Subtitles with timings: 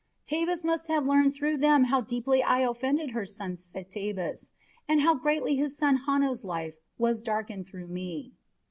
[0.25, 4.49] Tabus must have learned through them how deeply I offended her son Satabus,
[4.87, 8.33] and how greatly his son Hanno's life was darkened through me.